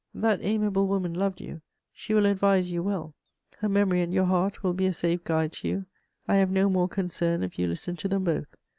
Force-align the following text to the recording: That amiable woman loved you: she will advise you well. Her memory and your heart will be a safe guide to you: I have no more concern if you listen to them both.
That 0.15 0.39
amiable 0.41 0.87
woman 0.87 1.13
loved 1.13 1.41
you: 1.41 1.61
she 1.93 2.15
will 2.15 2.25
advise 2.25 2.71
you 2.71 2.81
well. 2.81 3.13
Her 3.59 3.69
memory 3.69 4.01
and 4.01 4.11
your 4.11 4.25
heart 4.25 4.63
will 4.63 4.73
be 4.73 4.87
a 4.87 4.93
safe 4.93 5.23
guide 5.23 5.51
to 5.51 5.67
you: 5.67 5.85
I 6.27 6.37
have 6.37 6.49
no 6.49 6.71
more 6.71 6.87
concern 6.87 7.43
if 7.43 7.59
you 7.59 7.67
listen 7.67 7.95
to 7.97 8.07
them 8.07 8.23
both. 8.23 8.47